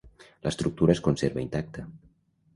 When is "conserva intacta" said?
1.09-1.87